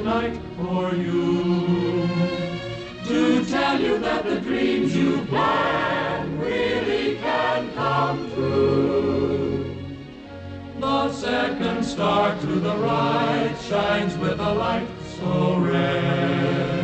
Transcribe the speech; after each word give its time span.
night 0.00 0.40
for 0.56 0.94
you. 0.94 2.08
To 3.04 3.44
tell 3.46 3.80
you 3.80 3.98
that 3.98 4.24
the 4.24 4.40
dreams 4.40 4.94
you 4.94 5.22
plan 5.26 6.38
really 6.38 7.16
can 7.16 7.72
come 7.74 8.30
true. 8.34 9.74
The 10.78 11.12
second 11.12 11.84
star 11.84 12.38
to 12.38 12.46
the 12.46 12.76
right 12.76 13.56
shines 13.68 14.16
with 14.18 14.38
a 14.40 14.54
light 14.54 14.88
so 15.18 15.58
red. 15.58 16.78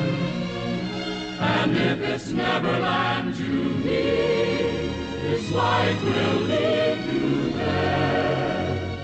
And 1.41 1.77
if 1.77 2.01
it's 2.01 2.31
Neverland 2.31 3.37
you 3.37 3.65
need, 3.85 4.91
this 5.23 5.51
light 5.53 6.03
will 6.03 6.41
lead 6.41 7.05
you 7.13 7.51
there. 7.53 8.99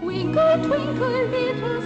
Twinkle, 0.00 0.64
twinkle, 0.64 1.24
little 1.28 1.82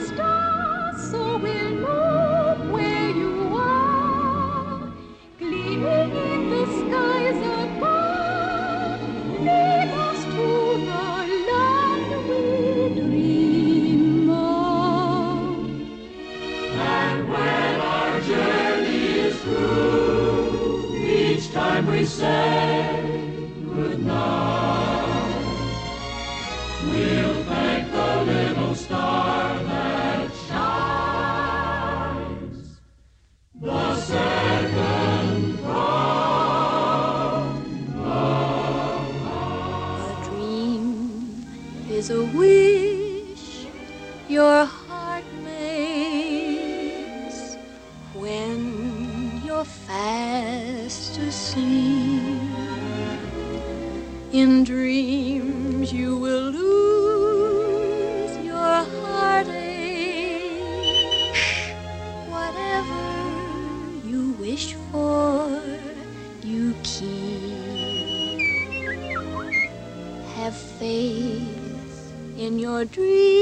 say 22.20 22.69
Fast 49.60 49.66
to 49.66 49.86
fast 49.86 51.18
asleep. 51.18 52.22
In 54.32 54.64
dreams 54.64 55.92
you 55.92 56.16
will 56.16 56.50
lose 56.50 58.38
your 58.38 58.56
heartache. 58.56 59.52
Whatever 62.30 63.04
you 64.08 64.32
wish 64.40 64.76
for, 64.90 65.60
you 66.42 66.74
keep. 66.82 67.52
Have 70.36 70.56
faith 70.56 72.14
in 72.38 72.58
your 72.58 72.86
dreams. 72.86 73.39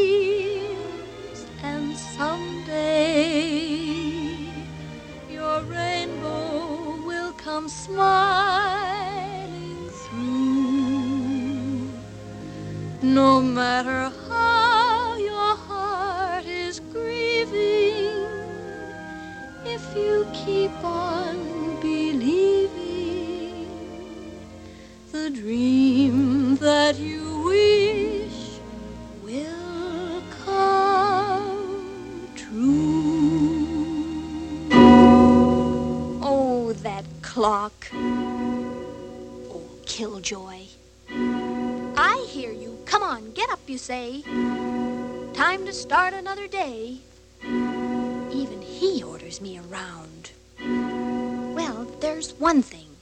one 52.58 52.62
thing 52.64 52.96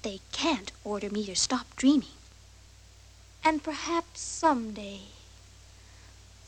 they 0.00 0.18
can't 0.32 0.72
order 0.82 1.10
me 1.10 1.26
to 1.26 1.36
stop 1.36 1.66
dreaming. 1.76 2.16
And 3.44 3.62
perhaps 3.62 4.18
someday, 4.20 5.00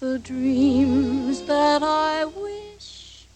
the 0.01 0.19
dreams 0.19 1.43
that 1.43 1.83
I 1.83 2.25
wish 2.25 3.27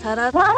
ta 0.09 0.15
da 0.15 0.31
da 0.31 0.49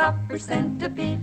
copper 0.00 0.38
centipede. 0.38 1.19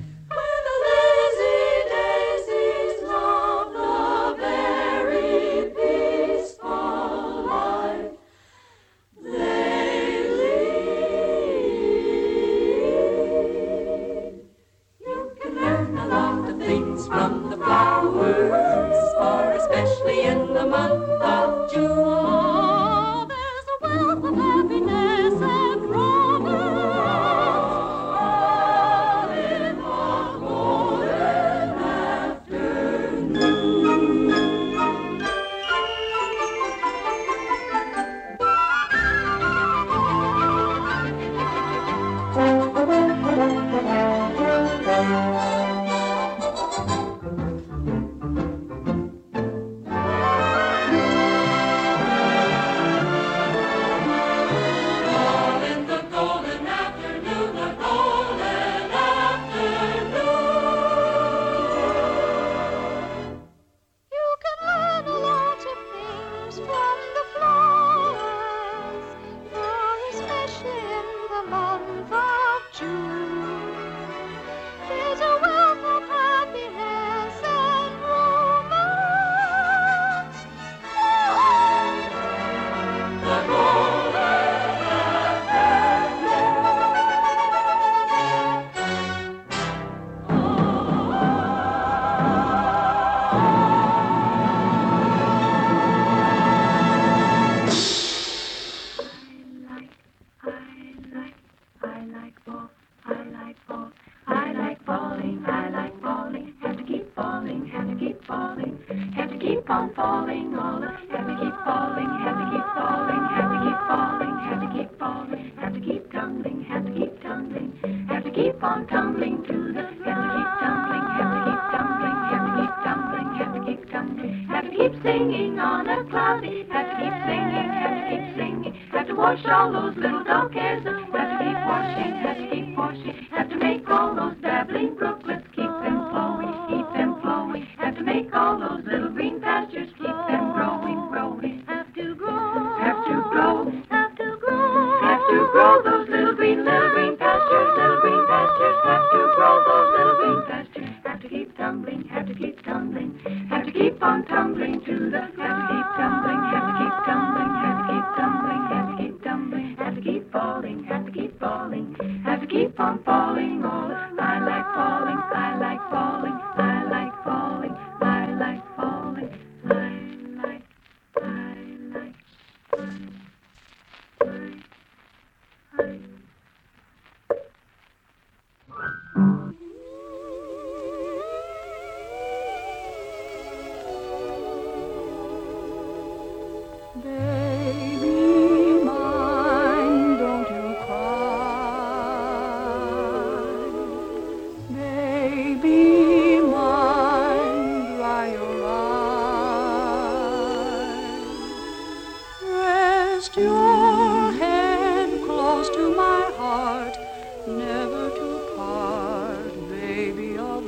falling, 108.28 108.78
have 109.16 109.31
to 109.31 109.38
keep 109.40 109.69
on 109.69 109.94
falling, 109.96 110.54
all 110.60 110.81
have 110.81 111.00
to 111.00 111.36
keep 111.40 111.56
falling, 111.64 112.12
have 112.28 112.36
to 112.36 112.46
keep 112.52 112.68
falling, 112.76 113.24
have 113.31 113.50
to 113.50 113.60
keep 113.64 113.80
falling, 113.88 114.36
have 114.44 114.60
to 114.60 114.69
keep 114.76 115.00
falling, 115.00 115.52
have 115.56 115.74
to 115.74 115.80
keep 115.80 116.12
tumbling, 116.12 116.64
have 116.68 116.86
to 116.86 116.92
keep 116.92 117.24
tumbling, 117.24 117.72
have 118.10 118.24
to 118.24 118.31
keep 118.31 118.64
on 118.64 118.86
tumbling 118.88 119.44
to 119.48 119.56
the 119.72 119.84
have 120.04 120.19
to 120.19 120.30
keep 120.36 120.52
tumbling, 120.60 121.07
have 121.16 121.31
to 121.31 121.40
keep 121.48 121.64
tumbling, 121.72 122.18
have 122.28 122.44
to 122.44 122.52
keep 122.60 122.74
tumbling, 122.84 123.30
have 123.40 123.54
to 123.56 123.62
keep 123.64 123.92
tumbling, 123.92 124.46
have 124.52 124.64
to 124.66 124.72
keep 124.76 124.94
singing 125.04 125.60
on 125.60 125.88
a 125.88 126.04
cloudy, 126.12 126.68
have 126.68 126.84
to 126.84 126.96
keep 127.00 127.16
singing, 127.31 127.68
have 127.80 127.96
to 127.96 128.04
keep 128.12 128.26
singing, 128.36 128.74
have 128.92 129.07
to 129.07 129.16
wash 129.16 129.40
all 129.48 129.72
those 129.72 129.96
little 129.96 130.24
dog 130.24 130.52
cares, 130.52 130.84
have 130.84 131.00
to 131.00 131.07
keep 131.07 131.60
washing, 131.64 132.12
have 132.19 132.38
to 132.38 132.48
keep 132.52 132.76
washing, 132.76 133.28
have 133.31 133.50
to 133.50 133.67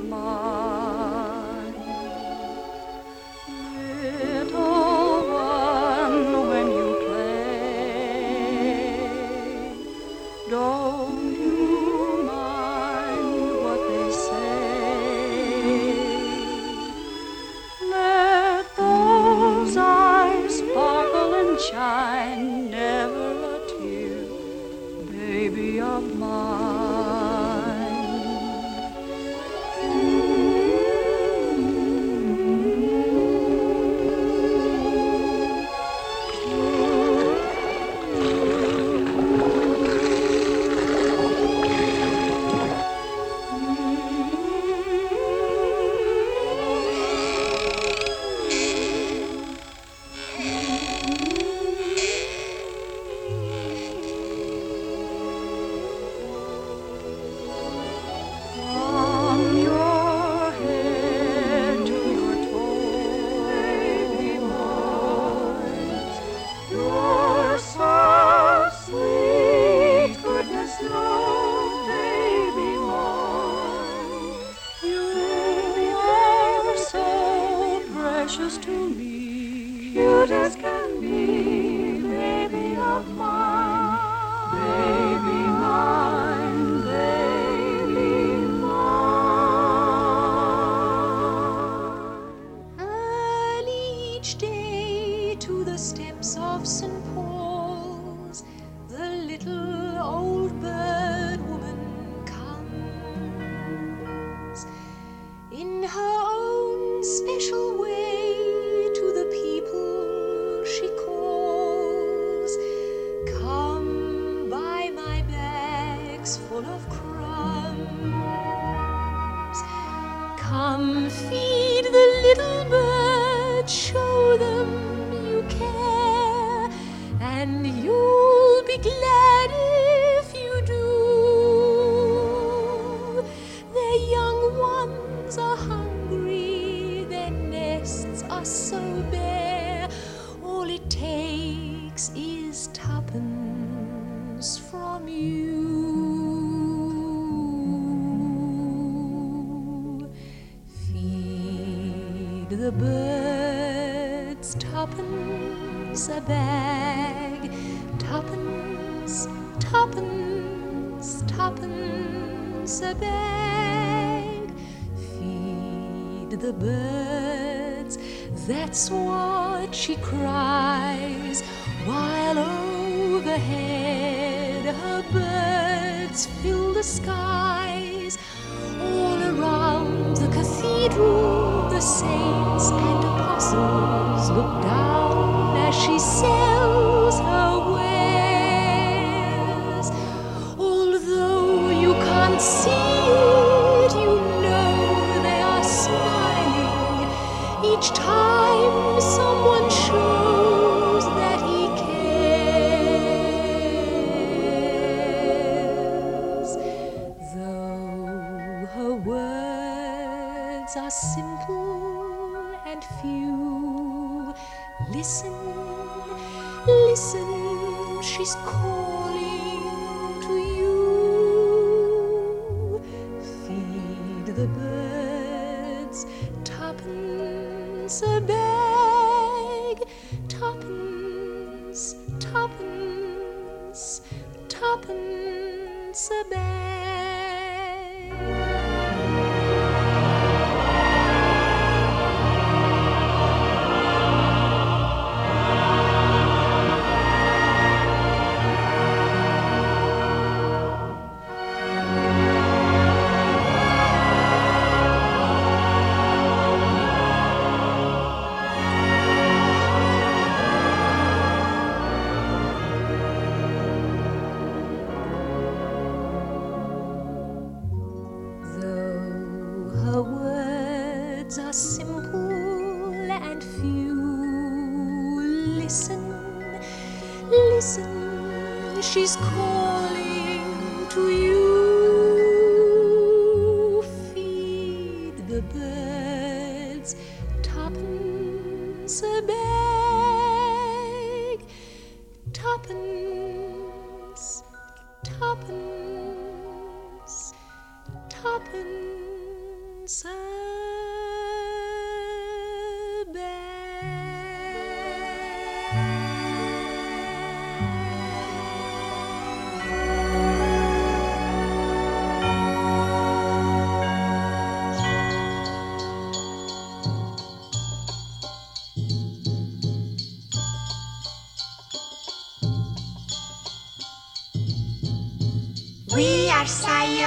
Mom. 0.09 0.48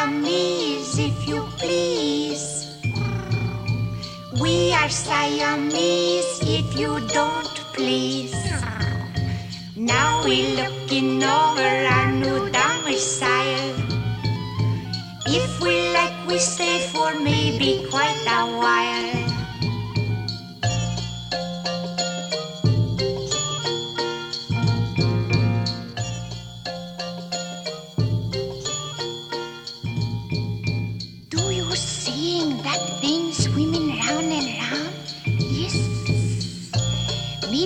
Siamese, 0.03 0.99
if 0.99 1.29
you 1.29 1.47
please. 1.59 2.67
We 4.41 4.73
are 4.73 4.89
Siamese, 4.89 6.41
if 6.43 6.77
you 6.77 6.99
don't 7.07 7.55
please. 7.73 8.35
Now 9.77 10.25
we're 10.25 10.57
looking 10.57 11.23
over 11.23 11.71
our 11.95 12.11
new 12.11 12.51
domicile. 12.51 13.77
If 15.27 15.61
we 15.61 15.93
like, 15.95 16.27
we 16.27 16.39
stay 16.39 16.81
for 16.93 17.15
maybe 17.21 17.87
quite 17.89 18.27
a 18.27 18.59
while. 18.59 19.22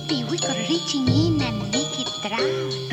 Maybe 0.08 0.22
we 0.30 0.38
could 0.38 0.56
reaching 0.68 1.08
in 1.08 1.42
and 1.42 1.58
make 1.72 1.98
it 1.98 2.08
drown. 2.22 2.85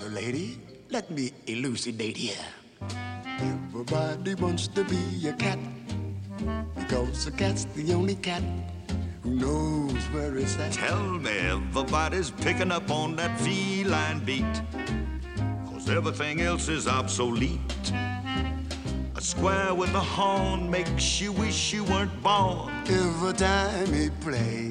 Little 0.00 0.14
lady, 0.14 0.58
let 0.90 1.10
me 1.10 1.30
elucidate 1.46 2.16
here. 2.16 2.46
Everybody 3.40 4.34
wants 4.34 4.68
to 4.68 4.84
be 4.84 5.28
a 5.28 5.32
cat 5.34 5.58
because 6.74 7.26
a 7.26 7.30
cat's 7.30 7.64
the 7.74 7.92
only 7.92 8.14
cat 8.14 8.42
who 9.22 9.30
knows 9.30 10.02
where 10.12 10.36
it's 10.36 10.58
at. 10.58 10.72
Tell 10.72 11.02
me 11.18 11.30
everybody's 11.30 12.30
picking 12.30 12.72
up 12.72 12.90
on 12.90 13.16
that 13.16 13.38
feline 13.40 14.24
beat. 14.24 14.62
Cause 15.66 15.90
everything 15.90 16.40
else 16.40 16.68
is 16.68 16.88
obsolete. 16.88 17.92
A 19.16 19.20
square 19.20 19.74
with 19.74 19.94
a 19.94 20.00
horn 20.00 20.70
makes 20.70 21.20
you 21.20 21.32
wish 21.32 21.74
you 21.74 21.84
weren't 21.84 22.22
born. 22.22 22.72
Every 22.88 23.34
time 23.34 23.92
he 23.92 24.08
plays, 24.22 24.70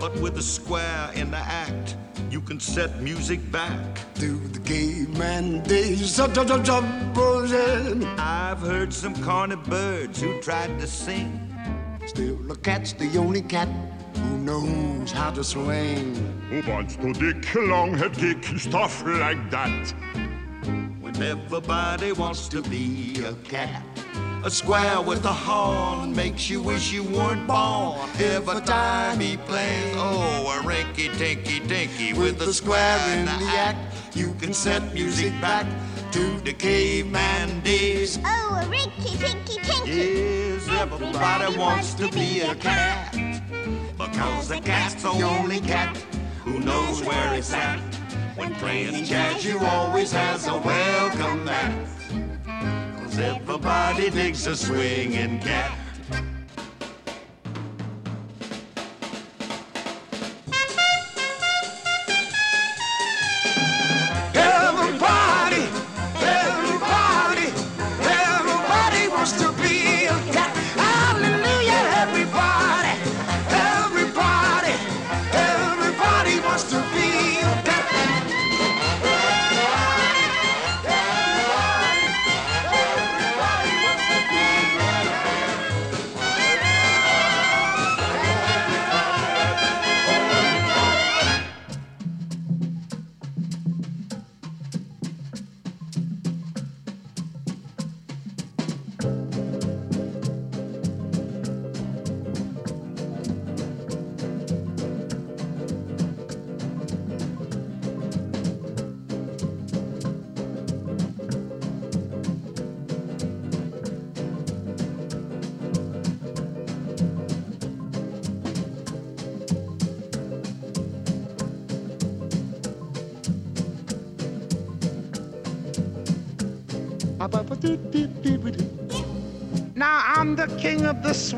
But 0.00 0.18
with 0.20 0.36
a 0.36 0.42
square 0.42 1.10
in 1.14 1.30
the 1.30 1.38
act, 1.38 1.96
you 2.40 2.46
can 2.46 2.60
set 2.60 3.02
music 3.02 3.40
back. 3.52 3.78
to 4.14 4.38
the 4.48 4.60
caveman 4.60 5.62
days. 5.64 6.18
I've 8.18 8.60
heard 8.60 8.92
some 8.92 9.14
corny 9.22 9.56
birds 9.56 10.22
who 10.22 10.40
tried 10.40 10.78
to 10.80 10.86
sing. 10.86 11.54
Still, 12.06 12.36
the 12.36 12.56
cat's 12.56 12.94
the 12.94 13.18
only 13.18 13.42
cat 13.42 13.68
who 14.14 14.38
knows 14.38 15.12
how 15.12 15.30
to 15.32 15.44
swing. 15.44 16.14
Who 16.48 16.62
wants 16.70 16.96
to 16.96 17.12
dick, 17.12 17.54
long-head 17.54 18.14
kick, 18.14 18.42
stuff 18.58 19.04
like 19.04 19.50
that? 19.50 19.94
When 21.00 21.22
everybody 21.22 22.12
wants 22.12 22.48
to 22.48 22.62
be 22.62 23.22
a 23.24 23.34
cat. 23.44 23.82
A 24.42 24.50
square 24.50 25.02
with 25.02 25.22
a 25.26 25.32
horn 25.32 26.16
makes 26.16 26.48
you 26.48 26.62
wish 26.62 26.90
you 26.90 27.02
weren't 27.02 27.46
born. 27.46 28.08
Every 28.18 28.62
time 28.62 29.20
he 29.20 29.36
plays, 29.36 29.94
oh, 29.98 30.58
a 30.58 30.66
rinky 30.66 31.14
tinky 31.18 31.60
tinky 31.60 32.14
with 32.14 32.40
a 32.40 32.50
square 32.54 32.98
in 33.18 33.26
the 33.26 33.32
act. 33.32 33.78
You 34.16 34.32
can 34.40 34.54
set 34.54 34.94
music 34.94 35.38
back 35.42 35.66
to 36.12 36.40
the 36.40 36.54
caveman 36.54 37.60
days. 37.60 38.18
Oh, 38.24 38.58
a 38.62 38.64
rinky 38.64 39.18
tinky 39.18 39.60
tinky. 39.60 39.90
Yes, 39.90 40.68
everybody 40.68 41.58
wants 41.58 41.92
to 41.94 42.08
be 42.08 42.40
a 42.40 42.54
cat. 42.54 43.12
Because 43.98 44.48
the 44.48 44.60
cat's 44.60 45.02
the 45.02 45.10
only 45.10 45.60
cat 45.60 45.94
who 46.44 46.60
knows 46.60 47.02
where 47.02 47.34
it's 47.34 47.52
at. 47.52 47.78
When 48.36 48.54
playing 48.54 49.04
jazz, 49.04 49.44
you 49.44 49.58
always 49.58 50.12
has 50.12 50.46
a 50.46 50.56
welcome 50.56 51.44
mat. 51.44 51.99
Everybody 53.18 54.10
digs 54.10 54.46
a 54.46 54.54
swinging 54.54 55.40
cat. 55.40 55.89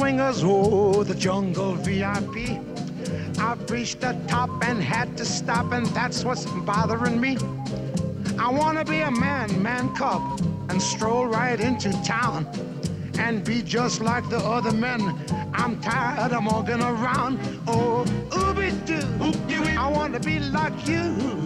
Swingers, 0.03 0.43
oh, 0.45 1.05
the 1.05 1.15
jungle 1.15 1.75
VIP. 1.75 2.59
I've 3.39 3.71
reached 3.71 4.01
the 4.01 4.21
top 4.27 4.51
and 4.65 4.83
had 4.83 5.17
to 5.17 5.25
stop, 5.25 5.71
and 5.71 5.87
that's 5.99 6.25
what's 6.25 6.45
bothering 6.67 7.21
me. 7.21 7.39
I 8.37 8.51
wanna 8.51 8.85
be 8.85 9.03
a 9.03 9.13
man, 9.13 9.63
man 9.63 9.95
cub, 9.95 10.23
and 10.71 10.83
stroll 10.83 11.27
right 11.27 11.61
into 11.61 11.93
town 12.03 12.49
and 13.17 13.45
be 13.45 13.63
just 13.63 14.01
like 14.01 14.29
the 14.29 14.39
other 14.39 14.73
men. 14.73 15.01
I'm 15.55 15.81
tired 15.81 16.33
of 16.33 16.47
walking 16.47 16.83
around. 16.83 17.39
Oh, 17.69 18.05
ooby 18.31 18.71
doo. 18.85 19.07
I 19.79 19.89
wanna 19.89 20.19
be 20.19 20.41
like 20.41 20.89
you. 20.89 21.42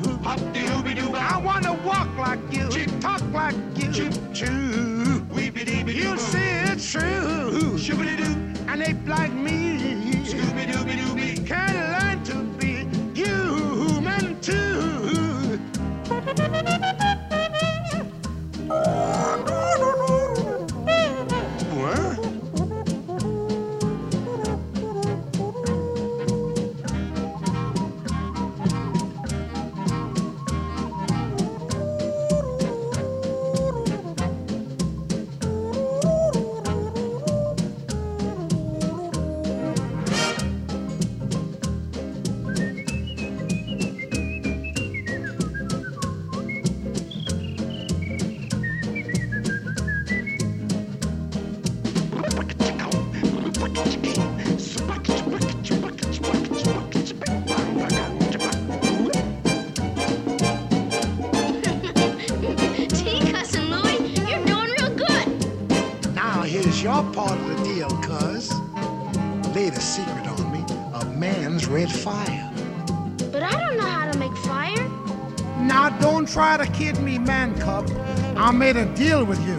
I 78.46 78.52
made 78.52 78.76
a 78.76 78.84
deal 78.94 79.24
with 79.24 79.44
you. 79.44 79.56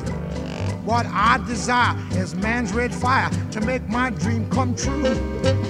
What 0.85 1.05
I 1.07 1.43
desire 1.45 1.93
is 2.11 2.35
man's 2.35 2.71
red 2.71 2.95
fire 2.95 3.29
to 3.51 3.59
make 3.59 3.85
my 3.89 4.11
dream 4.11 4.49
come 4.49 4.75
true. 4.75 5.13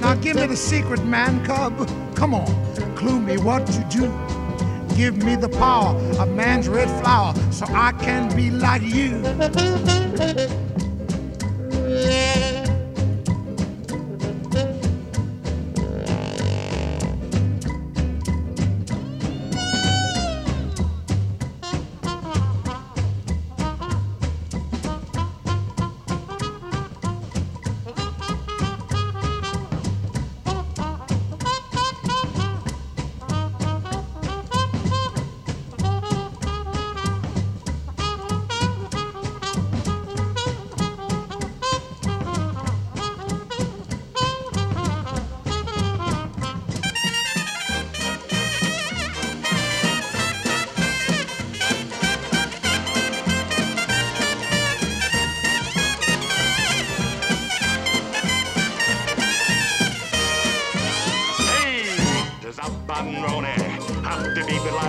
Now 0.02 0.14
give 0.14 0.36
me 0.36 0.46
the 0.46 0.56
secret, 0.56 1.04
man 1.04 1.44
cub. 1.44 1.90
Come 2.16 2.36
on, 2.36 2.46
clue 2.96 3.20
me 3.20 3.40
what 3.40 3.66
to 3.66 3.84
do. 3.90 4.02
Give 4.96 5.18
me 5.18 5.36
the 5.36 5.50
power 5.50 5.96
of 6.20 6.30
man's 6.36 6.68
red 6.68 6.90
flower 7.02 7.34
so 7.52 7.66
I 7.70 7.92
can 7.94 8.36
be 8.36 8.52
like 8.52 8.84
you. 8.84 9.24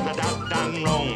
da 0.09 0.23
da 0.23 0.49
dang 0.49 0.83
long. 0.85 1.15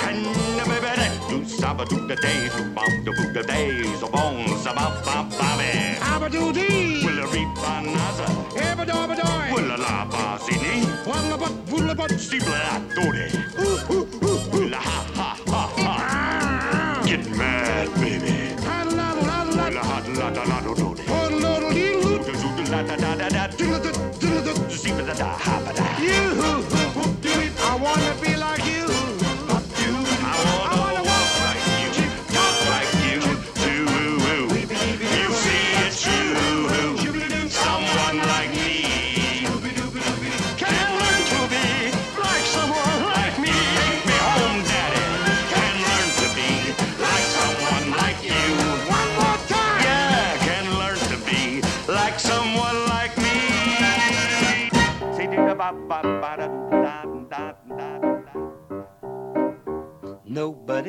Can 0.00 0.22
be 0.68 0.80
better 0.80 1.10
do 1.28 1.44
saba 1.44 1.84
do 1.84 2.06
the 2.06 2.16
day 2.16 2.48
do 2.56 2.64
bob 2.74 2.90
do 3.04 3.12
the 3.32 3.42
days 3.42 4.02
of 4.02 4.14
on 4.14 4.48
saba 4.58 5.02
bob 5.04 5.30
bobby. 5.30 5.98
Abba 6.00 6.30
do 6.30 6.52
dee. 6.52 7.04
Will 7.04 7.18
a 7.18 7.26
reap 7.26 7.48
another. 7.58 8.30
Abba 8.58 8.86
do 8.86 8.92
abba 8.92 9.16
do. 9.16 9.54
Will 9.54 9.70
a 9.74 9.76
la 9.76 10.04
ba 10.06 10.38
zini. 10.44 10.84
Wanga 11.04 11.38
but 11.38 11.52
vulla 11.66 11.94
but 11.94 12.10
stibla 12.12 12.80
dore. 12.94 14.21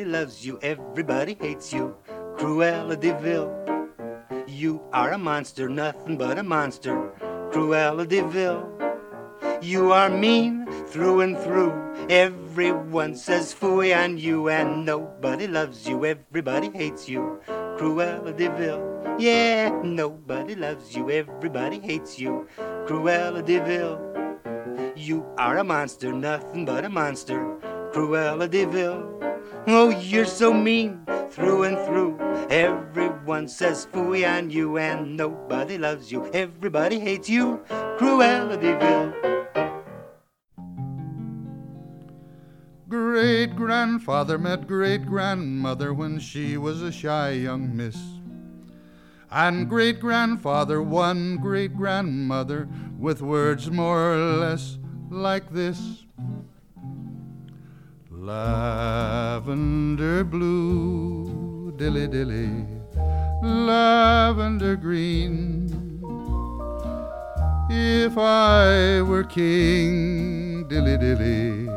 Nobody 0.04 0.20
loves 0.20 0.46
you, 0.46 0.60
everybody 0.62 1.38
hates 1.40 1.72
you. 1.72 1.96
Cruella 2.36 3.00
de 3.00 3.14
Vil. 3.22 3.48
You 4.48 4.82
are 4.92 5.12
a 5.12 5.18
monster, 5.18 5.70
nothing 5.70 6.18
but 6.18 6.38
a 6.38 6.44
monster. 6.44 7.14
Cruella 7.54 8.06
de 8.06 8.22
Vil. 8.24 8.68
You 9.62 9.94
are 9.94 10.10
mean 10.10 10.68
through 10.88 11.22
and 11.22 11.38
through. 11.38 11.72
Everyone 12.10 13.16
says 13.16 13.54
fooey 13.54 13.96
on 13.96 14.18
you, 14.18 14.50
and 14.50 14.86
nobody 14.86 15.48
loves 15.48 15.88
you, 15.88 16.06
everybody 16.06 16.70
hates 16.74 17.08
you. 17.08 17.40
Cruella 17.78 18.36
de 18.36 18.50
Vil. 18.50 19.16
Yeah, 19.18 19.70
nobody 19.86 20.56
loves 20.56 20.94
you, 20.94 21.10
everybody 21.12 21.80
hates 21.80 22.20
you. 22.20 22.46
Cruella 22.86 23.42
de 23.42 23.60
Vil. 23.60 24.94
You 24.98 25.26
are 25.38 25.60
a 25.60 25.64
monster, 25.64 26.12
nothing 26.12 26.66
but 26.66 26.84
a 26.84 26.90
monster. 26.90 27.40
Cruella 27.94 28.50
de 28.50 28.66
Vil. 28.66 29.14
Oh, 29.66 29.90
you're 29.90 30.26
so 30.26 30.54
mean 30.54 31.06
through 31.30 31.64
and 31.64 31.78
through. 31.86 32.20
Everyone 32.50 33.48
says 33.48 33.88
fooey 33.94 34.28
on 34.28 34.50
you, 34.50 34.78
and 34.78 35.16
nobody 35.16 35.78
loves 35.78 36.12
you. 36.12 36.30
Everybody 36.34 37.00
hates 37.00 37.30
you. 37.30 37.64
Cruella 37.98 38.60
de. 38.60 38.74
Great 42.90 43.56
grandfather 43.56 44.38
met 44.38 44.68
great 44.68 45.06
grandmother 45.06 45.94
when 45.94 46.20
she 46.20 46.58
was 46.58 46.82
a 46.82 46.92
shy 46.92 47.32
young 47.32 47.76
miss. 47.76 47.98
And 49.32 49.70
great 49.70 50.00
grandfather 50.00 50.82
won 50.82 51.38
great 51.38 51.76
grandmother 51.76 52.68
with 53.00 53.22
words 53.22 53.72
more 53.72 54.14
or 54.14 54.18
less 54.18 54.78
like 55.10 55.50
this. 55.52 56.04
Lavender 58.26 60.24
blue, 60.24 61.74
dilly 61.76 62.08
dilly, 62.08 62.66
lavender 63.44 64.78
green. 64.78 65.70
If 67.70 68.18
I 68.18 69.02
were 69.02 69.26
king, 69.26 70.66
dilly 70.70 70.98
dilly, 70.98 71.68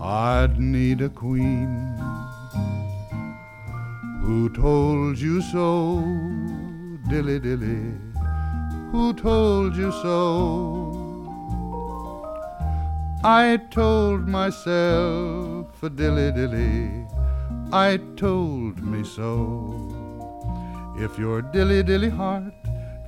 I'd 0.00 0.60
need 0.60 1.00
a 1.00 1.08
queen. 1.08 1.92
Who 4.22 4.50
told 4.50 5.18
you 5.18 5.42
so, 5.42 6.04
dilly 7.10 7.40
dilly? 7.40 7.94
Who 8.92 9.12
told 9.12 9.74
you 9.74 9.90
so? 9.90 10.87
I 13.24 13.56
told 13.72 14.28
myself 14.28 15.82
a 15.82 15.90
dilly 15.90 16.30
dilly, 16.30 17.04
I 17.72 17.98
told 18.14 18.80
me 18.80 19.02
so. 19.02 19.74
If 20.96 21.18
your 21.18 21.42
dilly 21.42 21.82
dilly 21.82 22.10
heart 22.10 22.54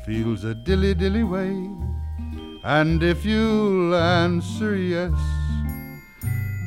feels 0.05 0.43
a 0.43 0.53
dilly 0.53 0.95
dilly 0.95 1.23
way, 1.23 1.71
and 2.65 3.01
if 3.05 3.25
you'll 3.25 3.95
answer 3.95 4.75
yes, 4.75 5.13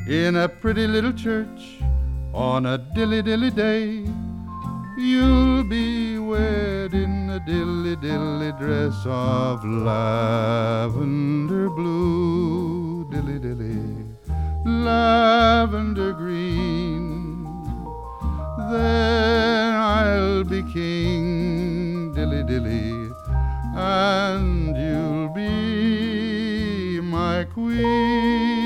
in 0.08 0.38
a 0.38 0.48
pretty 0.48 0.88
little 0.88 1.12
church 1.12 1.82
on 2.34 2.66
a 2.66 2.78
dilly 2.78 3.22
dilly 3.22 3.52
day, 3.52 4.06
you'll 4.98 5.66
be 5.66 6.18
wed 6.18 6.94
in 6.94 7.30
a 7.30 7.46
dilly 7.46 7.98
dilly 7.98 8.54
dress 8.54 8.96
of 9.06 9.66
lavender 9.66 10.90
blue 11.70 12.83
dilly 13.14 13.38
dilly, 13.38 13.78
lavender 14.66 16.14
green. 16.14 17.44
Then 18.72 19.76
I'll 19.76 20.44
be 20.44 20.64
king, 20.74 22.12
dilly 22.16 22.44
dilly, 22.44 23.12
and 23.76 24.76
you'll 24.76 25.30
be 25.30 27.02
my 27.02 27.46
queen. 27.54 28.63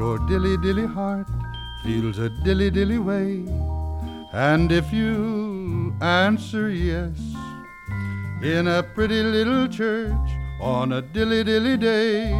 Your 0.00 0.18
dilly 0.28 0.56
dilly 0.56 0.86
heart 0.86 1.26
feels 1.84 2.18
a 2.26 2.30
dilly 2.44 2.70
dilly 2.76 2.98
way. 2.98 3.44
And 4.32 4.72
if 4.72 4.90
you 4.98 5.94
answer 6.00 6.70
yes, 6.70 7.18
in 8.42 8.66
a 8.66 8.82
pretty 8.82 9.22
little 9.22 9.68
church 9.68 10.30
on 10.58 10.92
a 10.98 11.02
dilly 11.02 11.42
dilly 11.44 11.76
day, 11.76 12.30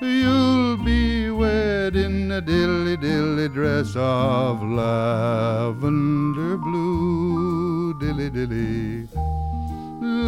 you'll 0.00 0.76
be 0.84 1.28
wed 1.40 1.96
in 1.96 2.30
a 2.30 2.40
dilly 2.40 2.96
dilly 2.96 3.48
dress 3.48 3.96
of 3.96 4.62
lavender 4.80 6.56
blue, 6.68 7.98
dilly 7.98 8.30
dilly, 8.30 9.08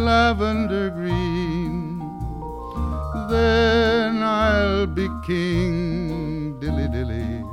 lavender 0.09 0.89
green. 0.89 1.99
Then 3.29 4.23
I'll 4.23 4.87
be 4.87 5.07
king, 5.25 6.28
dilly 6.69 6.87
dilly, 6.87 7.43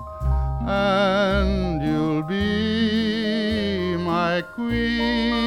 and 0.66 1.82
you'll 1.82 2.22
be 2.22 3.96
my 3.96 4.42
queen. 4.54 5.46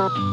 Scarecrow, 0.00 0.30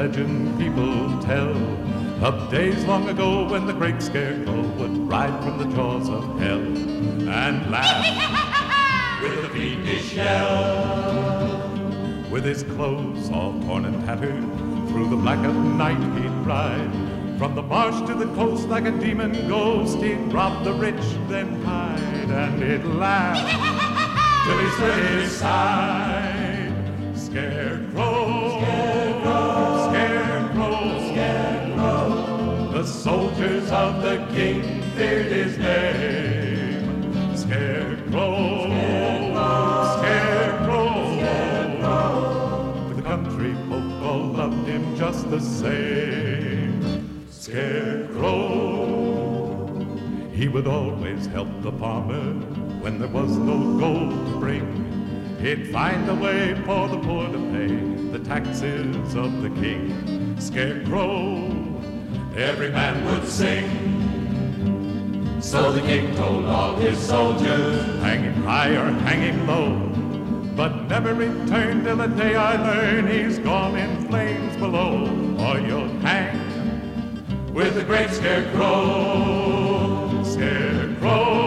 legend 0.00 0.58
people 0.58 1.20
tell 1.20 1.54
of 2.24 2.50
days 2.50 2.82
long 2.86 3.06
ago 3.10 3.46
when 3.50 3.66
the 3.66 3.72
great 3.74 4.00
scarecrow 4.00 4.62
would 4.78 4.96
ride 5.06 5.44
from 5.44 5.58
the 5.58 5.66
jaws 5.76 6.08
of 6.08 6.22
hell 6.38 6.64
and 7.28 7.70
laugh 7.70 9.20
with 9.22 9.44
a 9.44 9.48
fiendish 9.50 10.14
yell. 10.14 11.68
With 12.30 12.46
his 12.46 12.62
clothes 12.62 13.28
all 13.30 13.52
torn 13.64 13.84
and 13.84 14.02
tattered, 14.06 14.40
through 14.88 15.10
the 15.10 15.16
black 15.16 15.44
of 15.44 15.54
night 15.54 16.02
he'd 16.18 16.38
ride. 16.46 16.92
From 17.36 17.54
the 17.54 17.62
marsh 17.62 18.00
to 18.08 18.14
the 18.14 18.32
coast 18.34 18.68
like 18.68 18.86
a 18.86 18.92
demon 18.92 19.32
ghost, 19.48 19.98
he'd 19.98 20.32
rob 20.32 20.64
the 20.64 20.72
rich, 20.72 21.04
then 21.28 21.62
hide, 21.62 22.30
and 22.42 22.62
he'd 22.62 22.86
laugh 22.94 23.36
till 24.46 24.58
he 24.60 24.70
split 24.70 25.20
his 25.20 25.32
side. 25.36 26.29
Of 33.80 34.02
the 34.02 34.16
king 34.34 34.62
feared 34.94 35.32
his 35.32 35.56
name. 35.56 37.34
Scarecrow, 37.34 38.68
Scarecrow, 39.96 40.94
the 42.94 43.02
country 43.02 43.54
folk 43.68 44.02
all 44.02 44.24
loved 44.40 44.66
him 44.68 44.84
just 44.96 45.30
the 45.30 45.40
same. 45.40 47.26
Scarecrow, 47.30 48.36
he 50.30 50.46
would 50.48 50.66
always 50.66 51.24
help 51.26 51.48
the 51.62 51.72
farmer 51.72 52.34
when 52.82 52.98
there 52.98 53.08
was 53.08 53.38
no 53.38 53.78
gold 53.78 54.10
to 54.10 54.38
bring. 54.38 54.66
He'd 55.40 55.68
find 55.72 56.06
a 56.10 56.14
way 56.14 56.54
for 56.66 56.86
the 56.86 56.98
poor 56.98 57.26
to 57.32 57.38
pay 57.54 57.74
the 58.12 58.18
taxes 58.18 59.14
of 59.14 59.40
the 59.40 59.48
king. 59.62 60.36
Scarecrow, 60.38 61.49
every 62.36 62.70
man 62.70 63.04
would 63.04 63.28
sing. 63.28 63.68
So 65.40 65.72
the 65.72 65.80
king 65.80 66.14
told 66.16 66.44
all 66.44 66.76
his 66.76 66.98
soldiers, 66.98 67.84
hang 68.00 68.22
him 68.22 68.42
high 68.42 68.70
or 68.70 68.90
hang 68.90 69.22
him 69.22 69.46
low. 69.46 69.88
But 70.54 70.88
never 70.88 71.14
return 71.14 71.84
till 71.84 71.96
the 71.96 72.08
day 72.08 72.36
I 72.36 72.56
learn 72.56 73.08
he's 73.08 73.38
gone 73.38 73.76
in 73.76 74.06
flames 74.08 74.54
below, 74.56 75.06
or 75.38 75.58
you'll 75.58 75.88
hang 76.00 77.54
with 77.54 77.74
the 77.74 77.84
great 77.84 78.10
scarecrow. 78.10 80.22
Scarecrow, 80.22 80.24
scarecrow, 80.24 81.39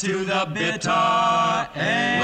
to 0.00 0.24
the 0.24 0.50
bitter 0.54 1.68
end. 1.74 2.22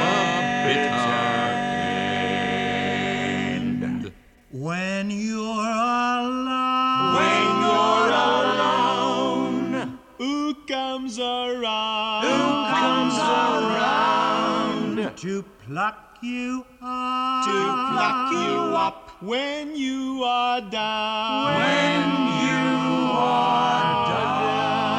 end. 3.85 4.13
When 4.51 5.11
you're 5.11 5.43
alone. 5.43 7.17
When 7.17 7.49
you're 7.67 8.09
alone. 8.33 9.99
Who 10.17 10.55
comes 10.65 11.19
around? 11.19 12.25
Who 12.25 12.39
comes 12.73 13.19
around? 13.19 14.97
To 15.19 15.43
pluck 15.67 16.17
you 16.23 16.65
up. 16.81 17.45
To 17.45 17.59
pluck 17.93 18.33
you 18.33 18.75
up. 18.75 19.23
When 19.23 19.77
you 19.77 20.25
are 20.25 20.63
down. 20.63 21.57
When 21.61 22.09
you 22.41 23.11
are 23.13 24.09
down. 24.09 24.96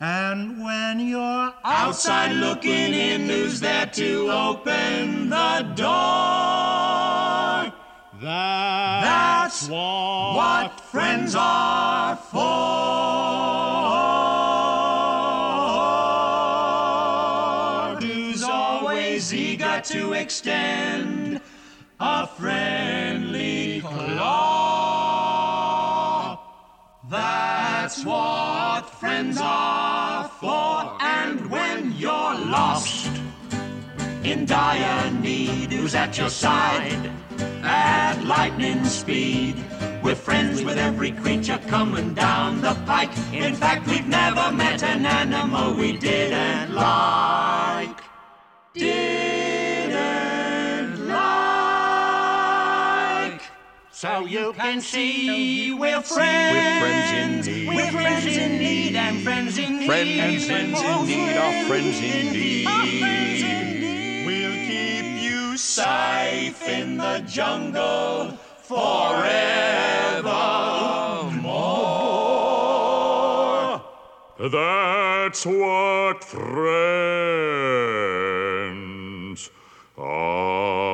And 0.00 0.62
when 0.62 0.98
you're 0.98 1.54
outside 1.62 2.32
looking 2.32 2.94
in, 2.94 3.28
who's 3.28 3.60
there 3.60 3.86
to 3.86 4.30
open 4.30 5.28
the 5.28 5.62
door? 5.76 5.84
That, 8.20 9.04
That's 9.04 9.68
what, 9.68 10.34
what 10.36 10.80
friends 10.80 11.36
are 11.36 12.16
for. 12.16 12.44
Who's 18.00 18.42
always 18.42 19.32
eager 19.32 19.80
to 19.80 20.12
extend 20.14 21.40
a 22.00 22.26
friendly 22.26 23.80
claw. 23.80 24.64
Friends 28.02 29.38
are 29.40 30.28
for. 30.40 30.96
And 31.00 31.50
when 31.50 31.92
you're 31.92 32.10
lost 32.10 33.10
in 34.24 34.46
dire 34.46 35.10
need, 35.10 35.72
who's 35.72 35.94
at 35.94 36.18
your 36.18 36.30
side 36.30 37.10
at 37.62 38.22
lightning 38.24 38.84
speed? 38.84 39.56
We're 40.02 40.14
friends 40.14 40.62
with 40.62 40.76
every 40.76 41.12
creature 41.12 41.60
coming 41.68 42.14
down 42.14 42.60
the 42.60 42.74
pike. 42.86 43.10
In 43.32 43.54
fact, 43.54 43.86
we've 43.86 44.06
never 44.06 44.52
met 44.52 44.82
an 44.82 45.06
animal 45.06 45.74
we 45.74 45.96
didn't 45.96 46.74
like. 46.74 48.00
Didn't 48.74 49.03
So 54.04 54.26
you 54.26 54.52
can 54.52 54.82
see 54.82 55.72
we're 55.72 56.02
friends. 56.02 56.54
We're 56.54 56.80
friends 56.80 57.10
in 57.16 57.40
need. 57.54 57.68
We're 57.68 57.90
friends 57.90 58.26
in 58.26 58.58
need 58.58 58.96
and 58.96 59.22
friends 59.22 59.56
in 59.56 59.78
need. 59.78 59.86
Friends 59.86 60.50
and 60.50 60.76
friends 60.76 60.82
in 60.82 61.06
need 61.06 61.36
are 61.38 61.64
friends 61.64 62.00
in 62.02 62.32
need. 62.34 62.66
We'll 64.26 64.58
keep 64.68 65.06
you 65.22 65.56
safe 65.56 66.68
in 66.68 66.98
the 66.98 67.20
jungle 67.26 68.36
forevermore. 68.58 69.10
That's 74.38 75.46
what 75.46 76.22
friends 76.22 77.00
are 79.96 80.93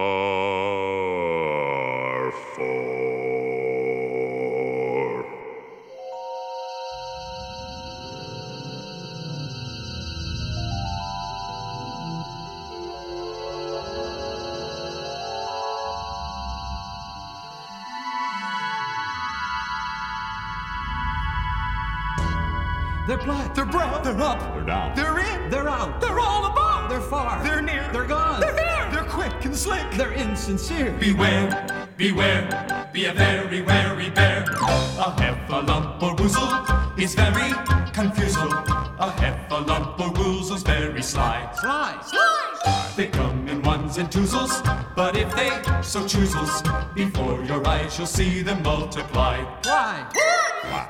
They're 23.10 23.18
black. 23.18 23.56
They're 23.56 23.64
brown. 23.64 24.04
They're 24.04 24.22
up. 24.22 24.38
They're 24.54 24.62
down. 24.62 24.94
They're 24.94 25.18
in. 25.18 25.50
They're 25.50 25.68
out. 25.68 26.00
They're 26.00 26.20
all 26.20 26.44
about. 26.46 26.88
They're 26.88 27.00
far. 27.00 27.42
They're 27.42 27.60
near. 27.60 27.90
They're 27.92 28.04
gone. 28.04 28.38
They're 28.38 28.56
here. 28.56 28.88
They're 28.92 29.10
quick 29.10 29.44
and 29.44 29.56
slick. 29.56 29.82
They're 29.94 30.12
insincere. 30.12 30.92
Beware, 30.92 31.88
beware, 31.96 32.88
be 32.92 33.06
a 33.06 33.12
very 33.12 33.62
wary 33.62 34.10
bear. 34.10 34.42
A 34.44 35.10
heffalump 35.18 36.00
or 36.00 36.14
woozle 36.14 37.02
is 37.02 37.16
very 37.16 37.50
confusal. 37.92 38.52
A 38.52 39.12
heffalump 39.18 39.98
or 39.98 40.12
woozle's 40.14 40.62
very 40.62 41.02
sly. 41.02 41.50
Sly. 41.60 42.00
Sly. 42.06 42.92
They 42.96 43.08
come 43.08 43.48
in 43.48 43.60
ones 43.90 43.98
and 43.98 44.12
twosles, 44.12 44.62
but 44.94 45.16
if 45.16 45.34
they 45.34 45.48
so 45.82 46.00
choosels, 46.04 46.62
before 46.94 47.42
your 47.44 47.66
eyes 47.66 47.98
you'll 47.98 48.06
see 48.06 48.42
them 48.42 48.62
multiply. 48.62 49.42
Why? 49.64 50.06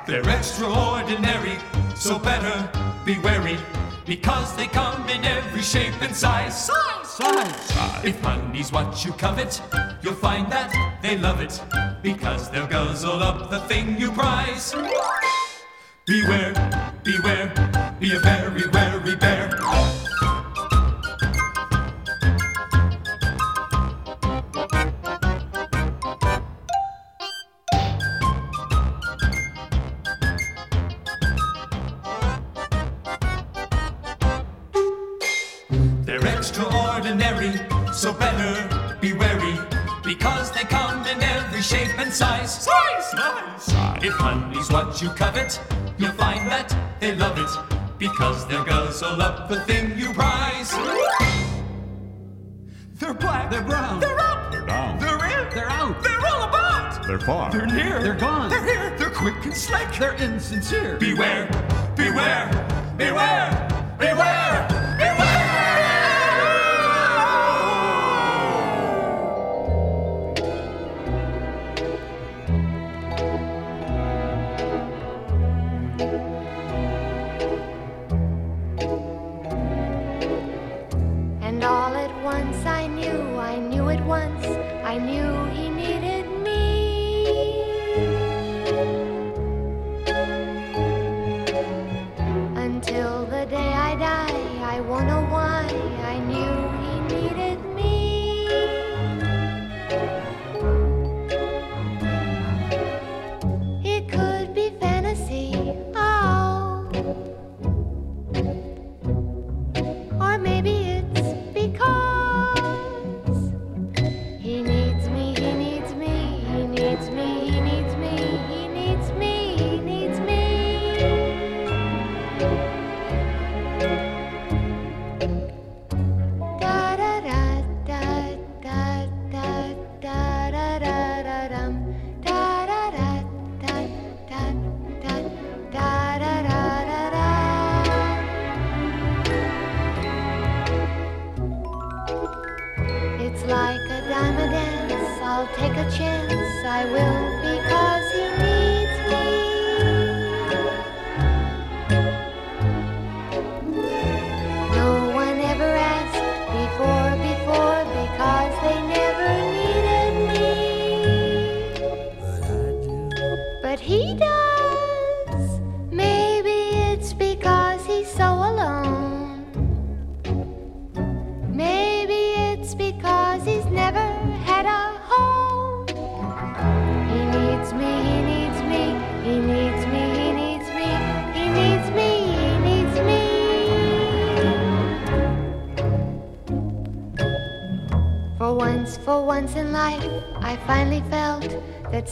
They're 0.06 0.28
extraordinary, 0.28 1.56
so 1.94 2.18
better 2.18 2.68
be 3.06 3.18
wary, 3.20 3.56
because 4.04 4.54
they 4.56 4.66
come 4.66 5.08
in 5.08 5.24
every 5.24 5.62
shape 5.62 5.94
and 6.02 6.14
size. 6.14 6.66
Size. 6.66 7.08
Size. 7.08 7.70
size. 7.70 8.04
If 8.04 8.22
money's 8.22 8.70
what 8.70 9.04
you 9.04 9.12
covet, 9.12 9.62
you'll 10.02 10.14
find 10.14 10.50
that 10.52 10.70
they 11.02 11.16
love 11.16 11.40
it, 11.40 11.58
because 12.02 12.50
they'll 12.50 12.66
guzzle 12.66 13.22
up 13.22 13.50
the 13.50 13.60
thing 13.60 13.98
you 13.98 14.12
prize. 14.12 14.74
Beware, 16.06 16.52
beware, 17.02 17.96
be 17.98 18.14
a 18.14 18.18
very 18.18 18.68
wary 18.68 19.16
bear. 19.16 19.29
Size. 42.20 42.52
Size! 42.64 43.10
Size! 43.62 44.04
If 44.04 44.20
money's 44.20 44.70
what 44.70 45.00
you 45.00 45.08
covet, 45.10 45.58
you'll 45.98 46.12
find 46.12 46.46
that 46.50 46.68
they 47.00 47.14
love 47.14 47.38
it, 47.38 47.52
because 47.98 48.46
they'll 48.46 48.64
guzzle 48.64 49.22
up 49.22 49.48
the 49.48 49.60
thing 49.60 49.98
you 49.98 50.12
prize. 50.12 50.70
They're 53.00 53.14
black. 53.14 53.50
They're 53.50 53.62
brown. 53.62 54.00
They're 54.00 54.20
up! 54.20 54.52
They're 54.52 54.66
down. 54.66 54.98
They're 54.98 55.24
in. 55.34 55.54
They're 55.54 55.70
out. 55.70 56.02
They're 56.02 56.26
all 56.26 56.42
about! 56.48 57.06
They're 57.06 57.20
far. 57.20 57.50
They're 57.50 57.66
near. 57.66 58.02
They're 58.02 58.14
gone. 58.14 58.50
They're 58.50 58.64
here! 58.64 58.98
They're 58.98 59.16
quick 59.22 59.42
and 59.44 59.56
slick. 59.56 59.90
They're 59.98 60.14
insincere. 60.16 60.98
Beware, 60.98 61.46
beware, 61.96 62.50
beware, 62.98 63.68
beware, 63.98 64.66
beware! 64.68 64.79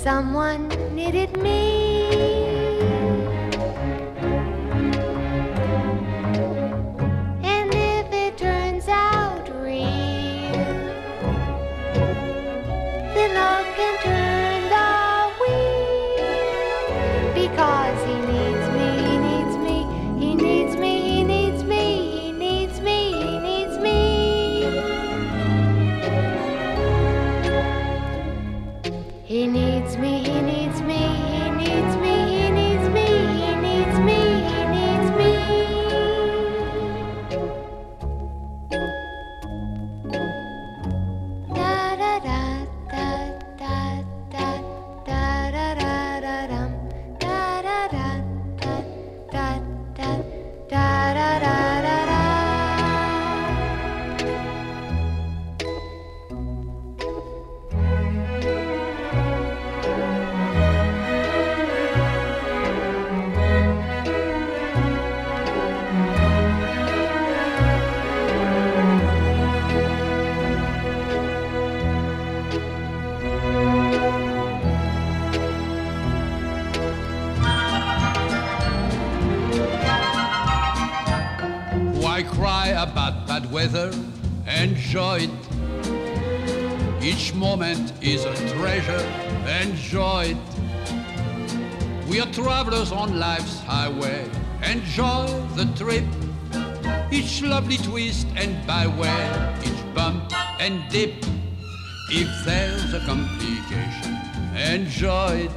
à 0.09 0.22
moi. 0.22 0.47
Is 88.01 88.24
a 88.24 88.34
treasure. 88.55 89.05
Enjoy 89.62 90.34
it. 90.34 90.36
We 92.09 92.20
are 92.20 92.32
travelers 92.32 92.93
on 92.93 93.18
life's 93.18 93.61
highway. 93.61 94.28
Enjoy 94.62 95.26
the 95.55 95.66
trip. 95.76 96.05
Each 97.11 97.43
lovely 97.43 97.76
twist 97.78 98.26
and 98.36 98.66
byway, 98.66 99.57
each 99.64 99.95
bump 99.95 100.32
and 100.61 100.82
dip. 100.91 101.14
If 102.11 102.45
there's 102.45 102.95
a 102.95 103.01
complication, 103.01 104.16
enjoy 104.57 105.49
it. 105.49 105.53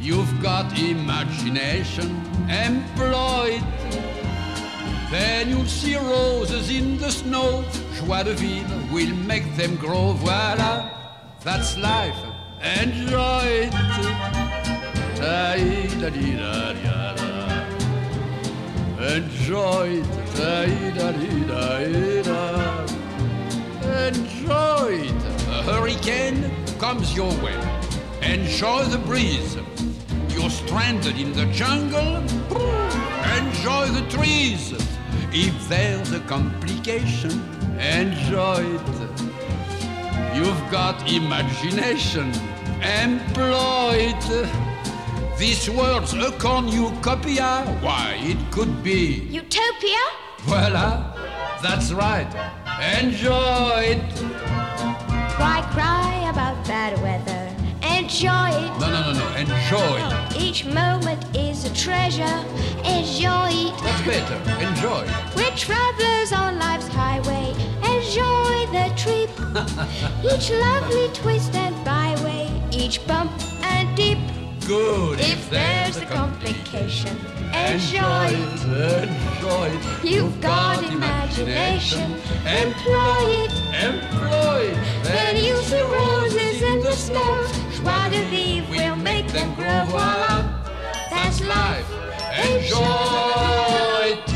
You've 0.00 0.42
got 0.42 0.78
imagination, 0.78 2.10
employ 2.48 3.60
it. 3.60 3.64
Then 5.10 5.50
you'll 5.50 5.66
see 5.66 5.96
roses 5.96 6.70
in 6.70 6.98
the 6.98 7.10
snow. 7.10 7.64
Joie 7.94 8.24
de 8.24 8.34
vivre 8.34 8.81
will 8.92 9.14
make 9.26 9.56
them 9.56 9.76
grow. 9.76 10.12
Voila, 10.12 10.90
that's 11.42 11.76
life. 11.78 12.14
Enjoy 12.60 13.42
it. 13.44 13.74
Enjoy 19.02 19.86
it. 19.88 20.22
Enjoy 24.08 24.88
it. 24.92 25.22
A 25.48 25.62
hurricane 25.62 26.50
comes 26.78 27.16
your 27.16 27.32
way. 27.42 27.58
Enjoy 28.22 28.84
the 28.84 28.98
breeze. 28.98 29.56
You're 30.28 30.50
stranded 30.50 31.18
in 31.18 31.32
the 31.32 31.46
jungle. 31.46 32.16
Enjoy 33.38 33.86
the 33.86 34.06
trees. 34.10 34.72
If 35.32 35.68
there's 35.68 36.12
a 36.12 36.20
complication, 36.20 37.61
enjoy 37.78 38.64
it. 38.76 39.22
You've 40.34 40.70
got 40.70 41.10
imagination, 41.10 42.32
employ 42.80 44.14
it. 44.14 44.50
This 45.38 45.68
world's 45.68 46.14
a 46.14 46.32
cornucopia. 46.32 47.64
Why, 47.80 48.16
it 48.18 48.38
could 48.50 48.82
be. 48.82 49.28
Utopia? 49.30 50.04
Voila, 50.40 51.14
that's 51.62 51.92
right. 51.92 52.30
Enjoy 53.00 53.96
it. 53.96 54.14
Cry, 55.36 55.60
cry 55.72 56.30
about 56.30 56.64
bad 56.66 57.00
weather. 57.02 57.42
Enjoy 57.82 58.48
it. 58.48 58.80
No, 58.80 58.88
no, 58.90 59.00
no, 59.02 59.12
no. 59.12 59.36
Enjoy. 59.36 59.96
It. 59.96 60.12
Oh, 60.12 60.28
each 60.38 60.64
moment 60.64 61.24
is 61.36 61.64
a 61.64 61.74
treasure. 61.74 62.44
Enjoy 62.84 63.48
it. 63.50 63.74
That's 63.82 64.02
better. 64.02 64.38
Enjoy. 64.64 65.04
We're 65.36 65.54
travelers 65.56 66.32
on 66.32 66.58
life's 66.58 66.88
highway. 66.88 67.54
The. 69.52 69.88
Each 70.34 70.50
lovely 70.50 71.08
twist 71.12 71.54
and 71.54 71.74
byway. 71.84 72.48
Each 72.70 73.06
bump 73.06 73.32
and 73.62 73.94
dip. 73.96 74.18
Good. 74.66 75.20
If 75.20 75.50
there's 75.50 75.98
a 75.98 76.06
complication, 76.06 77.16
enjoy 77.52 78.28
it. 78.28 79.08
Enjoy 79.08 79.68
it. 79.68 80.04
You've 80.04 80.40
got 80.40 80.82
imagination. 80.84 82.12
Employ 82.46 83.44
it. 83.44 83.52
Employ 83.74 84.70
it. 84.70 85.04
Then 85.04 85.36
you 85.36 85.56
see 85.62 85.82
roses 85.82 86.62
in 86.62 86.80
the 86.80 86.92
snow. 86.92 87.46
Joie 87.76 88.08
de 88.10 88.24
vivre 88.30 88.70
will 88.70 88.96
make 88.96 89.28
them 89.28 89.54
grow. 89.54 89.84
Voila, 89.86 90.62
that's 91.10 91.40
life. 91.42 91.90
Enjoy 92.38 94.16
it. 94.16 94.31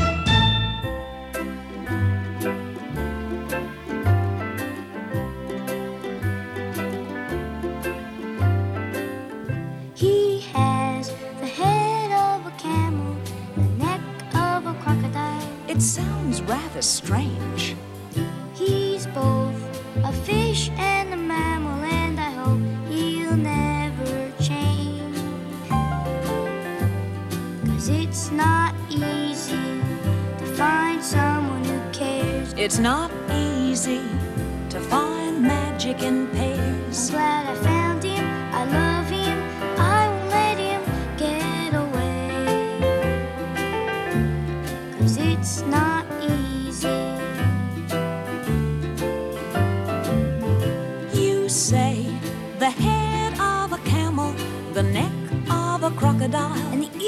Rather 16.47 16.81
strange. 16.81 17.75
He's 18.55 19.05
both 19.07 19.55
a 20.03 20.13
fish 20.13 20.69
and 20.77 21.13
a 21.13 21.17
mammal, 21.17 21.83
and 21.83 22.19
I 22.19 22.31
hope 22.31 22.61
he'll 22.89 23.35
never 23.35 24.31
change. 24.41 25.17
Cause 27.67 27.89
it's 27.89 28.31
not 28.31 28.73
easy 28.89 29.81
to 30.39 30.45
find 30.55 31.03
someone 31.03 31.65
who 31.65 31.79
cares. 31.91 32.53
It's 32.57 32.79
not 32.79 33.11
easy 33.31 34.01
to 34.69 34.79
find 34.79 35.41
magic 35.41 36.01
in 36.01 36.27
pairs. 36.27 37.09
I'm 37.09 37.13
glad 37.13 37.47
I 37.47 37.55
found 37.55 37.76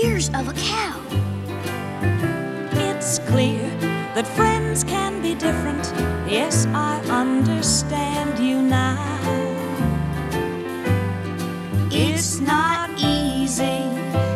ears 0.03 0.29
of 0.29 0.47
a 0.47 0.53
cow. 0.53 0.99
It's 2.73 3.19
clear 3.19 3.67
that 4.15 4.27
friends 4.27 4.83
can 4.83 5.21
be 5.21 5.35
different. 5.35 5.85
Yes, 6.29 6.65
I 6.67 7.01
understand 7.09 8.39
you 8.39 8.61
now. 8.61 9.05
It's 11.91 12.39
not 12.39 12.91
easy 13.01 13.79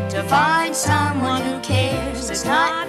to 0.09 0.23
find 0.27 0.75
someone 0.75 1.41
who 1.41 1.59
cares. 1.61 2.29
It's 2.29 2.45
not 2.45 2.87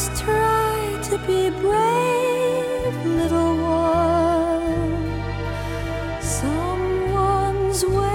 Must 0.00 0.22
try 0.22 0.98
to 1.10 1.18
be 1.26 1.50
brave, 1.60 3.04
little 3.04 3.54
one. 3.58 4.96
Someone's 6.22 7.84
waiting 7.84 8.09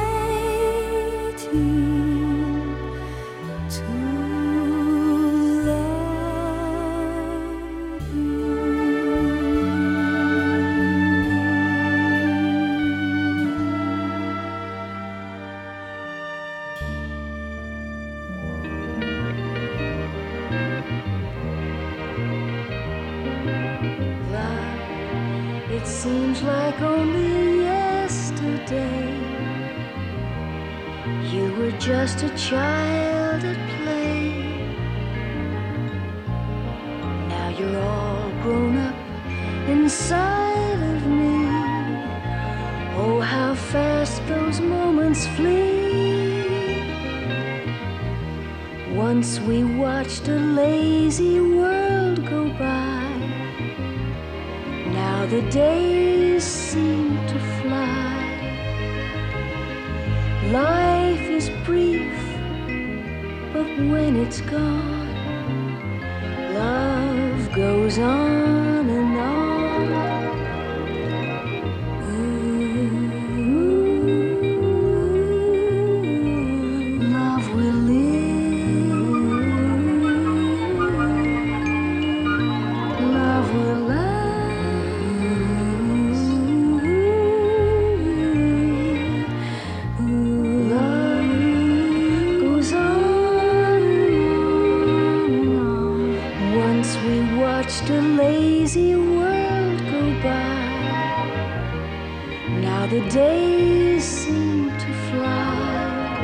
Now 102.85 102.91
the 102.91 103.09
days 103.09 104.03
seem 104.03 104.69
to 104.69 104.93
fly. 105.09 106.21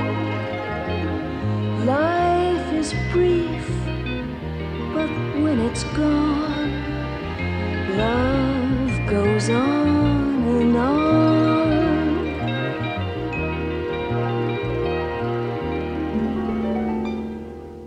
Life 1.86 2.74
is 2.74 2.94
brief, 3.12 3.68
but 4.94 5.10
when 5.42 5.60
it's 5.62 5.84
gone, 5.86 6.72
love 7.98 9.10
goes 9.10 9.50
on 9.50 10.48
and 10.62 10.78
on. 10.78 11.02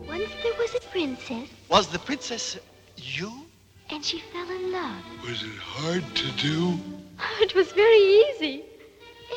Once 0.09 0.31
there 0.43 0.55
was 0.59 0.75
a 0.75 0.81
princess, 0.91 1.49
Was 1.69 1.87
the 1.87 2.01
princess 2.01 2.59
you? 2.97 3.31
and 3.91 4.05
she 4.05 4.19
fell 4.33 4.51
in 4.51 4.73
love. 4.73 5.05
Was 5.23 5.45
it 5.45 5.59
hard 5.61 6.03
to 6.17 6.33
do? 6.33 6.94
It 7.41 7.55
was 7.55 7.73
very 7.73 7.99
easy. 7.99 8.65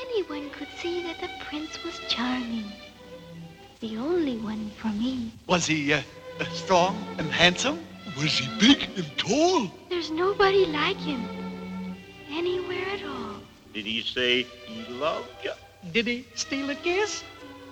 Anyone 0.05 0.49
could 0.51 0.67
see 0.77 1.03
that 1.03 1.19
the 1.19 1.29
prince 1.45 1.83
was 1.83 1.99
charming. 2.07 2.71
The 3.79 3.97
only 3.97 4.37
one 4.37 4.71
for 4.77 4.87
me. 4.87 5.31
Was 5.47 5.67
he 5.67 5.93
uh, 5.93 6.01
uh, 6.39 6.45
strong 6.45 6.95
and 7.17 7.29
handsome? 7.31 7.79
Was 8.17 8.37
he 8.39 8.47
big 8.59 8.89
and 8.95 9.17
tall? 9.17 9.71
There's 9.89 10.11
nobody 10.11 10.65
like 10.65 10.97
him. 10.97 11.23
Anywhere 12.31 12.87
at 12.93 13.03
all. 13.03 13.35
Did 13.73 13.85
he 13.85 14.01
say 14.01 14.43
he 14.65 14.93
loved 14.93 15.29
you? 15.43 15.51
Did 15.91 16.07
he 16.07 16.25
steal 16.33 16.69
a 16.69 16.75
kiss? 16.75 17.23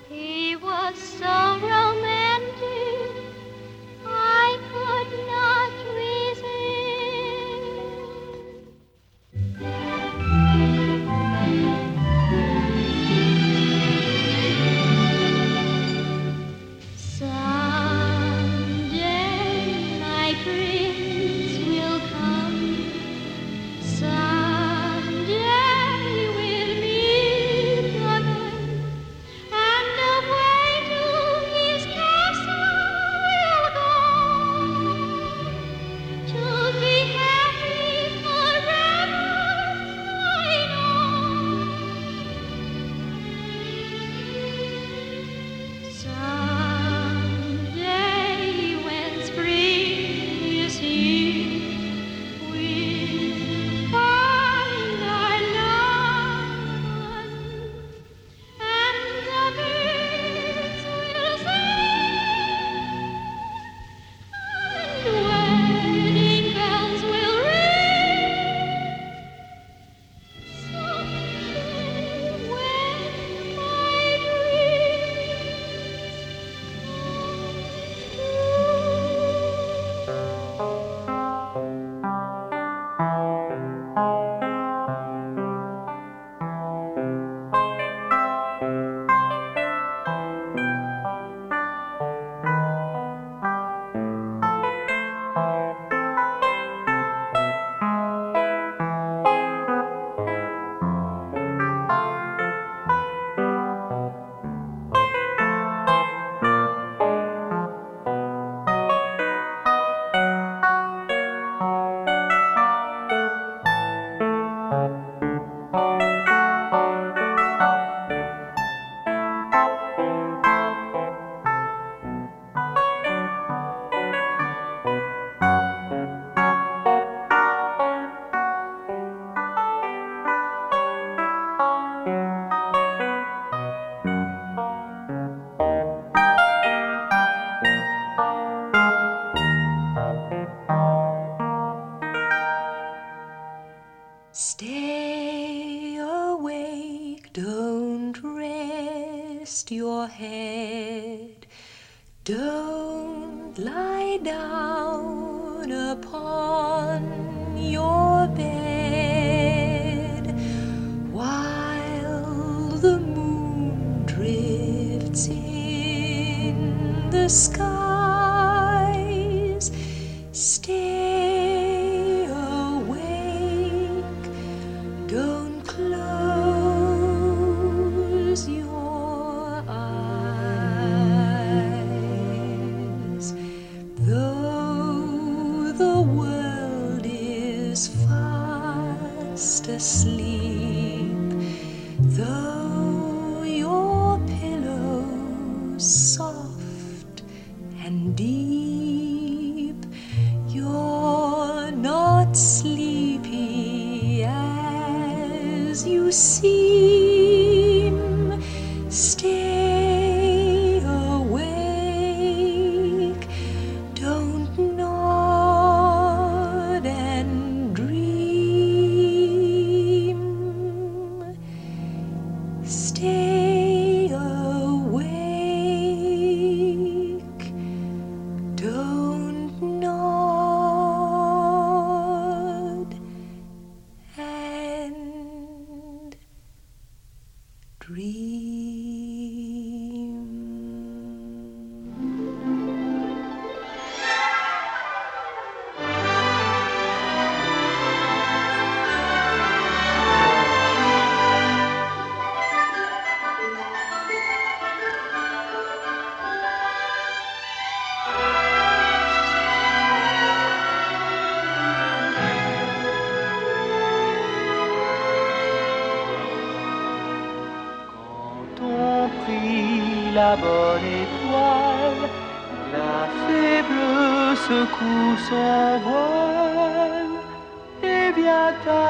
He 0.10 0.56
was 0.56 0.96
so 0.98 1.60
romantic. 1.62 3.12
I 4.06 4.60
could 4.72 5.12
not 5.34 5.65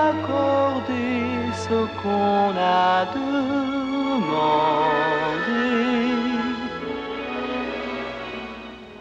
accorder 0.07 1.23
ce 1.65 1.79
qu'on 2.01 2.49
a 2.57 3.05
demandé. 3.13 3.45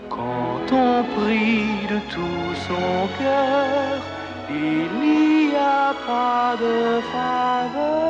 Quand 0.09 0.67
on 0.73 0.95
prie 1.17 1.87
de 1.93 1.99
tout 2.13 2.51
son 2.69 3.09
cœur, 3.19 3.99
il 4.51 4.89
n'y 5.03 5.55
a 5.57 5.95
pas 6.07 6.57
de 6.65 6.77
faveur 7.13 8.05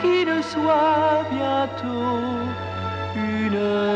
qui 0.00 0.18
ne 0.30 0.38
soit 0.42 1.24
bientôt 1.30 2.24
une 3.16 3.89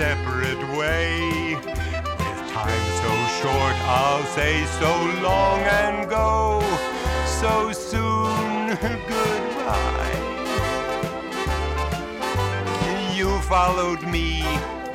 separate 0.00 0.64
way. 0.78 1.56
With 1.56 2.40
time 2.56 2.86
so 3.02 3.12
short, 3.40 3.76
I'll 3.84 4.24
say 4.34 4.64
so 4.80 4.92
long 5.20 5.60
and 5.60 6.08
go. 6.08 6.62
So 7.26 7.70
soon, 7.72 8.68
goodbye. 9.10 10.16
You 13.14 13.38
followed 13.42 14.02
me, 14.04 14.40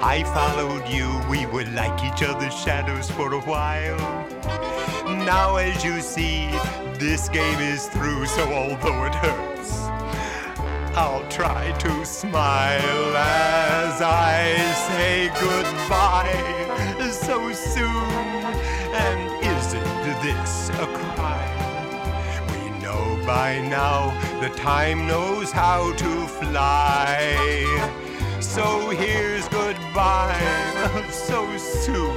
I 0.01 0.23
followed 0.33 0.87
you. 0.89 1.07
We 1.29 1.45
were 1.45 1.69
like 1.81 2.03
each 2.03 2.23
other's 2.23 2.55
shadows 2.55 3.07
for 3.11 3.31
a 3.35 3.41
while. 3.41 3.99
Now, 5.23 5.57
as 5.57 5.83
you 5.83 6.01
see, 6.01 6.47
this 6.97 7.29
game 7.29 7.59
is 7.59 7.85
through, 7.89 8.25
so 8.25 8.51
although 8.51 9.05
it 9.05 9.13
hurts, 9.13 9.44
try 11.35 11.69
to 11.73 12.05
smile 12.05 13.17
as 13.17 14.01
I 14.01 14.55
say 14.87 15.27
goodbye 15.37 17.11
so 17.11 17.51
soon. 17.51 18.45
And 19.03 19.43
isn't 19.43 20.21
this 20.23 20.69
a 20.69 20.87
crime? 20.99 22.47
We 22.51 22.79
know 22.79 23.21
by 23.27 23.59
now 23.67 24.15
the 24.39 24.47
time 24.55 25.07
knows 25.07 25.51
how 25.51 25.91
to 25.91 26.27
fly. 26.39 27.35
So 28.39 28.91
here's 28.91 29.45
goodbye 29.49 30.39
so 31.11 31.57
soon. 31.57 32.15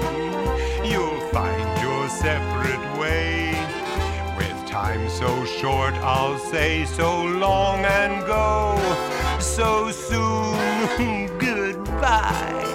You'll 0.84 1.20
find 1.32 1.82
your 1.82 2.08
separate. 2.08 2.77
Time 4.88 5.10
so 5.10 5.44
short, 5.44 5.92
I'll 5.96 6.38
say 6.38 6.86
so 6.86 7.22
long 7.22 7.84
and 7.84 8.26
go. 8.26 8.74
So 9.38 9.90
soon, 9.90 11.26
goodbye. 11.38 12.67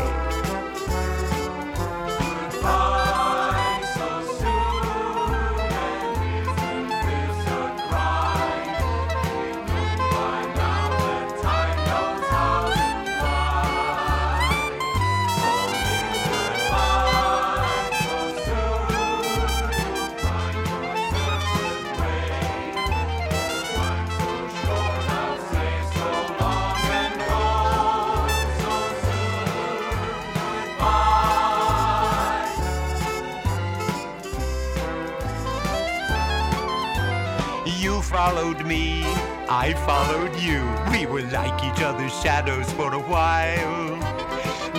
Followed 38.43 38.65
me, 38.65 39.03
I 39.47 39.73
followed 39.85 40.35
you. 40.35 40.59
We 40.91 41.05
were 41.05 41.21
like 41.31 41.63
each 41.63 41.81
other's 41.81 42.13
shadows 42.21 42.69
for 42.73 42.93
a 42.93 42.99
while. 42.99 43.95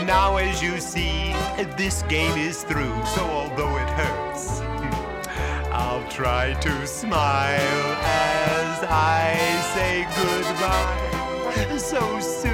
Now, 0.05 0.37
as 0.37 0.63
you 0.63 0.79
see, 0.79 1.33
this 1.79 2.03
game 2.03 2.37
is 2.37 2.63
through, 2.63 2.95
so 3.15 3.23
although 3.23 3.75
it 3.79 3.89
hurts, 3.89 4.61
I'll 5.73 6.07
try 6.11 6.53
to 6.53 6.87
smile 6.87 7.87
as 8.03 8.85
I 8.85 9.33
say 9.73 10.07
goodbye 10.21 11.79
so 11.79 12.21
soon. 12.21 12.53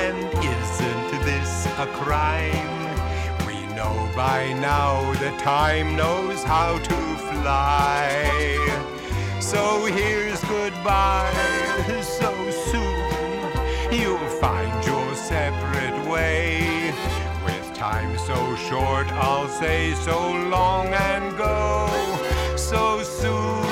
And 0.00 0.18
isn't 0.42 1.24
this 1.24 1.66
a 1.78 1.86
crime? 2.02 3.46
We 3.46 3.64
know 3.76 4.10
by 4.16 4.54
now 4.54 5.12
that 5.22 5.38
time 5.38 5.94
knows 5.94 6.42
how 6.42 6.78
to 6.78 6.94
fly. 7.30 8.97
So 9.40 9.86
here's 9.86 10.40
goodbye 10.44 11.32
so 12.02 12.50
soon. 12.50 13.92
You'll 13.92 14.18
find 14.40 14.84
your 14.84 15.14
separate 15.14 16.08
way. 16.08 16.92
With 17.44 17.72
time 17.74 18.18
so 18.18 18.56
short, 18.56 19.06
I'll 19.12 19.48
say 19.48 19.94
so 19.94 20.32
long 20.48 20.88
and 20.88 21.36
go 21.38 21.88
so 22.56 23.02
soon. 23.02 23.67